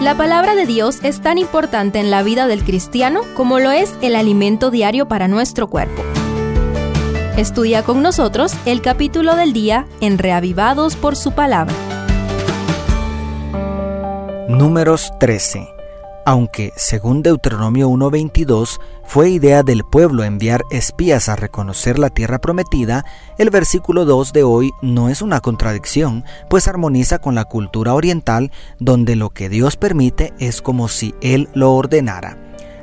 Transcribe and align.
La 0.00 0.14
palabra 0.14 0.54
de 0.54 0.66
Dios 0.66 0.98
es 1.02 1.22
tan 1.22 1.38
importante 1.38 1.98
en 1.98 2.10
la 2.10 2.22
vida 2.22 2.46
del 2.46 2.64
cristiano 2.64 3.22
como 3.34 3.58
lo 3.58 3.70
es 3.70 3.94
el 4.02 4.14
alimento 4.14 4.70
diario 4.70 5.08
para 5.08 5.26
nuestro 5.26 5.68
cuerpo. 5.68 6.02
Estudia 7.38 7.82
con 7.82 8.02
nosotros 8.02 8.52
el 8.66 8.82
capítulo 8.82 9.36
del 9.36 9.54
día 9.54 9.86
en 10.02 10.18
Reavivados 10.18 10.96
por 10.96 11.16
su 11.16 11.32
palabra. 11.32 11.74
Números 14.48 15.12
13 15.18 15.75
aunque, 16.26 16.72
según 16.76 17.22
Deuteronomio 17.22 17.88
1.22, 17.88 18.80
fue 19.04 19.30
idea 19.30 19.62
del 19.62 19.84
pueblo 19.84 20.24
enviar 20.24 20.64
espías 20.72 21.28
a 21.28 21.36
reconocer 21.36 22.00
la 22.00 22.10
tierra 22.10 22.40
prometida, 22.40 23.04
el 23.38 23.50
versículo 23.50 24.04
2 24.04 24.32
de 24.32 24.42
hoy 24.42 24.72
no 24.82 25.08
es 25.08 25.22
una 25.22 25.40
contradicción, 25.40 26.24
pues 26.50 26.66
armoniza 26.66 27.20
con 27.20 27.36
la 27.36 27.44
cultura 27.44 27.94
oriental, 27.94 28.50
donde 28.80 29.14
lo 29.14 29.30
que 29.30 29.48
Dios 29.48 29.76
permite 29.76 30.34
es 30.40 30.62
como 30.62 30.88
si 30.88 31.14
Él 31.20 31.48
lo 31.54 31.72
ordenara. 31.72 32.36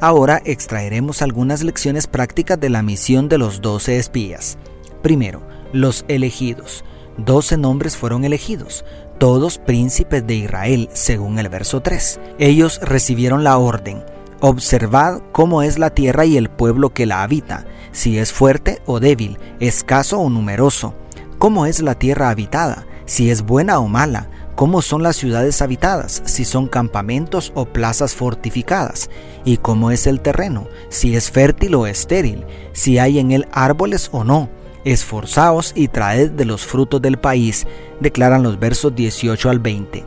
Ahora 0.00 0.42
extraeremos 0.44 1.22
algunas 1.22 1.62
lecciones 1.62 2.08
prácticas 2.08 2.58
de 2.58 2.70
la 2.70 2.82
misión 2.82 3.28
de 3.28 3.38
los 3.38 3.60
doce 3.60 3.98
espías. 3.98 4.58
Primero, 5.00 5.46
los 5.72 6.04
elegidos. 6.08 6.82
Doce 7.18 7.56
nombres 7.56 7.96
fueron 7.96 8.24
elegidos, 8.24 8.84
todos 9.18 9.58
príncipes 9.58 10.24
de 10.24 10.36
Israel, 10.36 10.88
según 10.92 11.40
el 11.40 11.48
verso 11.48 11.80
3. 11.80 12.20
Ellos 12.38 12.78
recibieron 12.80 13.42
la 13.42 13.58
orden, 13.58 14.04
observad 14.40 15.20
cómo 15.32 15.62
es 15.62 15.80
la 15.80 15.90
tierra 15.90 16.24
y 16.26 16.36
el 16.36 16.48
pueblo 16.48 16.90
que 16.90 17.06
la 17.06 17.24
habita, 17.24 17.64
si 17.90 18.18
es 18.18 18.32
fuerte 18.32 18.80
o 18.86 19.00
débil, 19.00 19.36
escaso 19.58 20.20
o 20.20 20.30
numeroso, 20.30 20.94
cómo 21.38 21.66
es 21.66 21.80
la 21.80 21.96
tierra 21.96 22.30
habitada, 22.30 22.86
si 23.04 23.30
es 23.30 23.42
buena 23.42 23.80
o 23.80 23.88
mala, 23.88 24.28
cómo 24.54 24.80
son 24.80 25.02
las 25.02 25.16
ciudades 25.16 25.60
habitadas, 25.60 26.22
si 26.24 26.44
son 26.44 26.68
campamentos 26.68 27.50
o 27.56 27.64
plazas 27.64 28.14
fortificadas, 28.14 29.10
y 29.44 29.56
cómo 29.56 29.90
es 29.90 30.06
el 30.06 30.20
terreno, 30.20 30.68
si 30.88 31.16
es 31.16 31.32
fértil 31.32 31.74
o 31.74 31.88
estéril, 31.88 32.44
si 32.72 32.98
hay 32.98 33.18
en 33.18 33.32
él 33.32 33.48
árboles 33.50 34.08
o 34.12 34.22
no, 34.22 34.48
Esforzaos 34.88 35.72
y 35.74 35.88
traed 35.88 36.30
de 36.30 36.46
los 36.46 36.64
frutos 36.64 37.02
del 37.02 37.18
país, 37.18 37.66
declaran 38.00 38.42
los 38.42 38.58
versos 38.58 38.94
18 38.94 39.50
al 39.50 39.58
20. 39.58 40.02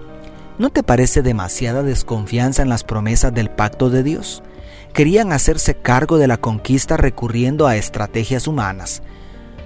¿No 0.58 0.72
te 0.72 0.82
parece 0.82 1.22
demasiada 1.22 1.84
desconfianza 1.84 2.64
en 2.64 2.70
las 2.70 2.84
promesas 2.84 3.32
del 3.32 3.52
pacto 3.52 3.92
de 3.92 4.02
Dios? 4.02 4.42
Querían 4.92 5.34
hacerse 5.34 5.76
cargo 5.76 6.18
de 6.18 6.26
la 6.26 6.38
conquista 6.38 6.98
recurriendo 6.98 7.68
a 7.68 7.76
estrategias 7.76 8.48
humanas. 8.48 9.04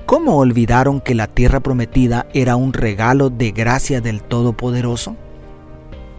¿Cómo 0.05 0.35
olvidaron 0.37 0.99
que 0.99 1.15
la 1.15 1.27
tierra 1.27 1.61
prometida 1.61 2.27
era 2.33 2.57
un 2.57 2.73
regalo 2.73 3.29
de 3.29 3.53
gracia 3.53 4.01
del 4.01 4.21
Todopoderoso? 4.21 5.15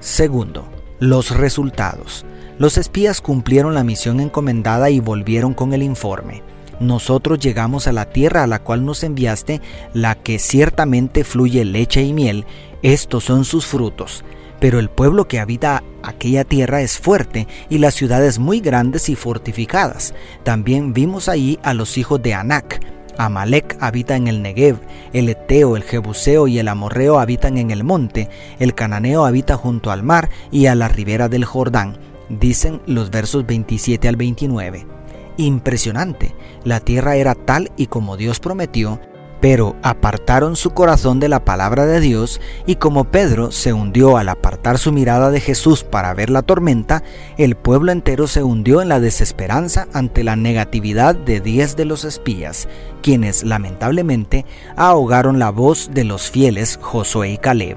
Segundo, 0.00 0.64
los 1.00 1.36
resultados. 1.36 2.24
Los 2.58 2.78
espías 2.78 3.20
cumplieron 3.20 3.74
la 3.74 3.84
misión 3.84 4.20
encomendada 4.20 4.88
y 4.88 5.00
volvieron 5.00 5.52
con 5.52 5.74
el 5.74 5.82
informe 5.82 6.55
nosotros 6.80 7.38
llegamos 7.38 7.86
a 7.86 7.92
la 7.92 8.06
tierra 8.06 8.42
a 8.42 8.46
la 8.46 8.58
cual 8.58 8.84
nos 8.84 9.02
enviaste, 9.02 9.60
la 9.94 10.14
que 10.14 10.38
ciertamente 10.38 11.24
fluye 11.24 11.64
leche 11.64 12.02
y 12.02 12.12
miel, 12.12 12.44
estos 12.82 13.24
son 13.24 13.44
sus 13.44 13.66
frutos. 13.66 14.24
Pero 14.60 14.78
el 14.78 14.88
pueblo 14.88 15.28
que 15.28 15.38
habita 15.38 15.82
aquella 16.02 16.44
tierra 16.44 16.80
es 16.80 16.98
fuerte 16.98 17.46
y 17.68 17.78
las 17.78 17.94
ciudades 17.94 18.38
muy 18.38 18.60
grandes 18.60 19.08
y 19.08 19.16
fortificadas. 19.16 20.14
También 20.44 20.94
vimos 20.94 21.28
ahí 21.28 21.58
a 21.62 21.74
los 21.74 21.98
hijos 21.98 22.22
de 22.22 22.34
Anac. 22.34 22.80
Amalek 23.18 23.76
habita 23.80 24.16
en 24.16 24.28
el 24.28 24.42
Negev, 24.42 24.78
el 25.14 25.30
Eteo, 25.30 25.76
el 25.76 25.84
Jebuseo 25.84 26.48
y 26.48 26.58
el 26.58 26.68
Amorreo 26.68 27.18
habitan 27.18 27.56
en 27.56 27.70
el 27.70 27.82
monte, 27.82 28.28
el 28.58 28.74
Cananeo 28.74 29.24
habita 29.24 29.56
junto 29.56 29.90
al 29.90 30.02
mar 30.02 30.28
y 30.50 30.66
a 30.66 30.74
la 30.74 30.88
ribera 30.88 31.28
del 31.30 31.46
Jordán, 31.46 31.96
dicen 32.28 32.82
los 32.86 33.10
versos 33.10 33.46
27 33.46 34.08
al 34.08 34.16
29 34.16 34.95
impresionante. 35.36 36.34
La 36.64 36.80
tierra 36.80 37.16
era 37.16 37.34
tal 37.34 37.72
y 37.76 37.86
como 37.86 38.16
Dios 38.16 38.40
prometió, 38.40 39.00
pero 39.40 39.76
apartaron 39.82 40.56
su 40.56 40.70
corazón 40.70 41.20
de 41.20 41.28
la 41.28 41.44
palabra 41.44 41.86
de 41.86 42.00
Dios 42.00 42.40
y 42.66 42.76
como 42.76 43.04
Pedro 43.04 43.52
se 43.52 43.72
hundió 43.72 44.16
al 44.16 44.28
apartar 44.28 44.78
su 44.78 44.92
mirada 44.92 45.30
de 45.30 45.40
Jesús 45.40 45.84
para 45.84 46.14
ver 46.14 46.30
la 46.30 46.42
tormenta, 46.42 47.02
el 47.36 47.54
pueblo 47.54 47.92
entero 47.92 48.26
se 48.26 48.42
hundió 48.42 48.80
en 48.80 48.88
la 48.88 48.98
desesperanza 48.98 49.88
ante 49.92 50.24
la 50.24 50.36
negatividad 50.36 51.14
de 51.14 51.40
diez 51.40 51.76
de 51.76 51.84
los 51.84 52.04
espías, 52.04 52.66
quienes 53.02 53.44
lamentablemente 53.44 54.46
ahogaron 54.76 55.38
la 55.38 55.50
voz 55.50 55.90
de 55.92 56.04
los 56.04 56.30
fieles 56.30 56.78
Josué 56.80 57.30
y 57.30 57.38
Caleb. 57.38 57.76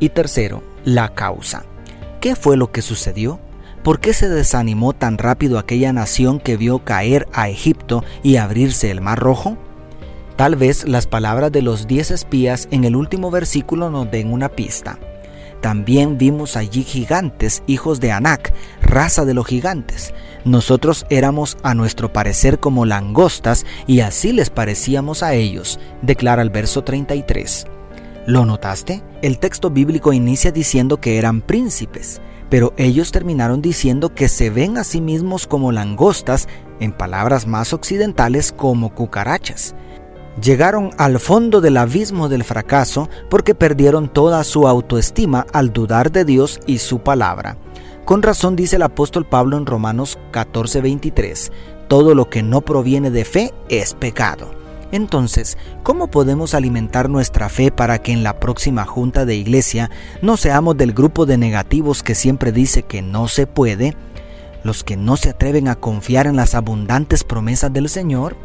Y 0.00 0.08
tercero, 0.08 0.62
la 0.84 1.14
causa. 1.14 1.64
¿Qué 2.20 2.34
fue 2.34 2.56
lo 2.56 2.72
que 2.72 2.82
sucedió? 2.82 3.38
¿Por 3.84 4.00
qué 4.00 4.14
se 4.14 4.30
desanimó 4.30 4.94
tan 4.94 5.18
rápido 5.18 5.58
aquella 5.58 5.92
nación 5.92 6.40
que 6.40 6.56
vio 6.56 6.78
caer 6.78 7.28
a 7.34 7.50
Egipto 7.50 8.02
y 8.22 8.36
abrirse 8.36 8.90
el 8.90 9.02
Mar 9.02 9.18
Rojo? 9.18 9.58
Tal 10.36 10.56
vez 10.56 10.88
las 10.88 11.06
palabras 11.06 11.52
de 11.52 11.60
los 11.60 11.86
diez 11.86 12.10
espías 12.10 12.66
en 12.70 12.84
el 12.84 12.96
último 12.96 13.30
versículo 13.30 13.90
nos 13.90 14.10
den 14.10 14.32
una 14.32 14.48
pista. 14.48 14.98
También 15.60 16.16
vimos 16.16 16.56
allí 16.56 16.82
gigantes, 16.82 17.62
hijos 17.66 18.00
de 18.00 18.10
Anac, 18.10 18.54
raza 18.80 19.26
de 19.26 19.34
los 19.34 19.46
gigantes. 19.46 20.14
Nosotros 20.46 21.04
éramos 21.10 21.58
a 21.62 21.74
nuestro 21.74 22.10
parecer 22.10 22.58
como 22.60 22.86
langostas 22.86 23.66
y 23.86 24.00
así 24.00 24.32
les 24.32 24.48
parecíamos 24.48 25.22
a 25.22 25.34
ellos, 25.34 25.78
declara 26.00 26.40
el 26.40 26.48
verso 26.48 26.84
33. 26.84 27.66
¿Lo 28.26 28.46
notaste? 28.46 29.02
El 29.20 29.38
texto 29.38 29.68
bíblico 29.68 30.14
inicia 30.14 30.52
diciendo 30.52 31.02
que 31.02 31.18
eran 31.18 31.42
príncipes 31.42 32.22
pero 32.54 32.72
ellos 32.76 33.10
terminaron 33.10 33.60
diciendo 33.60 34.14
que 34.14 34.28
se 34.28 34.48
ven 34.48 34.78
a 34.78 34.84
sí 34.84 35.00
mismos 35.00 35.48
como 35.48 35.72
langostas, 35.72 36.46
en 36.78 36.92
palabras 36.92 37.48
más 37.48 37.72
occidentales 37.72 38.52
como 38.52 38.94
cucarachas. 38.94 39.74
Llegaron 40.40 40.90
al 40.96 41.18
fondo 41.18 41.60
del 41.60 41.76
abismo 41.76 42.28
del 42.28 42.44
fracaso 42.44 43.08
porque 43.28 43.56
perdieron 43.56 44.08
toda 44.08 44.44
su 44.44 44.68
autoestima 44.68 45.46
al 45.52 45.72
dudar 45.72 46.12
de 46.12 46.24
Dios 46.24 46.60
y 46.64 46.78
su 46.78 47.00
palabra. 47.00 47.56
Con 48.04 48.22
razón 48.22 48.54
dice 48.54 48.76
el 48.76 48.82
apóstol 48.82 49.26
Pablo 49.26 49.56
en 49.56 49.66
Romanos 49.66 50.16
14:23, 50.30 51.50
todo 51.88 52.14
lo 52.14 52.30
que 52.30 52.44
no 52.44 52.60
proviene 52.60 53.10
de 53.10 53.24
fe 53.24 53.52
es 53.68 53.94
pecado. 53.94 54.63
Entonces, 54.94 55.58
¿cómo 55.82 56.06
podemos 56.06 56.54
alimentar 56.54 57.10
nuestra 57.10 57.48
fe 57.48 57.72
para 57.72 58.00
que 58.00 58.12
en 58.12 58.22
la 58.22 58.38
próxima 58.38 58.84
junta 58.84 59.24
de 59.24 59.34
iglesia 59.34 59.90
no 60.22 60.36
seamos 60.36 60.76
del 60.76 60.92
grupo 60.92 61.26
de 61.26 61.36
negativos 61.36 62.04
que 62.04 62.14
siempre 62.14 62.52
dice 62.52 62.84
que 62.84 63.02
no 63.02 63.26
se 63.26 63.48
puede, 63.48 63.96
los 64.62 64.84
que 64.84 64.96
no 64.96 65.16
se 65.16 65.30
atreven 65.30 65.66
a 65.66 65.74
confiar 65.74 66.28
en 66.28 66.36
las 66.36 66.54
abundantes 66.54 67.24
promesas 67.24 67.72
del 67.72 67.88
Señor? 67.88 68.36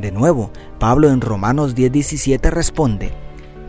De 0.00 0.10
nuevo, 0.10 0.50
Pablo 0.78 1.10
en 1.10 1.20
Romanos 1.20 1.74
10:17 1.74 2.48
responde, 2.48 3.12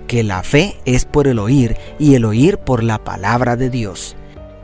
que 0.07 0.23
la 0.23 0.41
fe 0.41 0.77
es 0.85 1.03
por 1.03 1.27
el 1.27 1.37
oír 1.37 1.75
y 1.99 2.15
el 2.15 2.23
oír 2.23 2.59
por 2.59 2.81
la 2.81 3.03
palabra 3.03 3.57
de 3.57 3.69
Dios. 3.69 4.15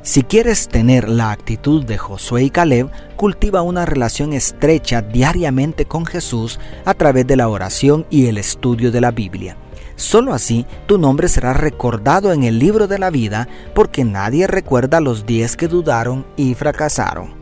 Si 0.04 0.24
quieres 0.24 0.68
tener 0.68 1.08
la 1.08 1.32
actitud 1.32 1.86
de 1.86 2.00
Josué 2.00 2.46
y 2.46 2.50
Caleb, 2.50 2.90
cultiva 3.18 3.62
una 3.62 3.86
relación 3.86 4.34
estrecha 4.34 5.04
diariamente 5.04 5.86
con 5.86 6.08
Jesús 6.08 6.60
a 6.86 6.96
través 6.96 7.28
de 7.28 7.36
la 7.36 7.48
oración 7.48 8.08
y 8.10 8.26
el 8.26 8.40
estudio 8.40 8.92
de 8.92 9.00
la 9.00 9.12
Biblia. 9.12 9.58
Solo 9.96 10.34
así 10.34 10.66
tu 10.88 10.98
nombre 10.98 11.28
será 11.28 11.54
recordado 11.54 12.34
en 12.34 12.44
el 12.44 12.58
libro 12.58 12.88
de 12.88 12.98
la 12.98 13.12
vida 13.12 13.48
porque 13.76 14.04
nadie 14.04 14.48
recuerda 14.48 15.02
los 15.02 15.28
diez 15.28 15.56
que 15.56 15.68
dudaron 15.68 16.26
y 16.36 16.56
fracasaron. 16.56 17.36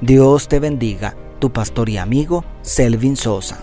Dios 0.00 0.48
te 0.48 0.58
bendiga, 0.58 1.14
tu 1.38 1.52
pastor 1.52 1.88
y 1.88 1.98
amigo 1.98 2.44
Selvin 2.62 3.16
Sosa. 3.16 3.60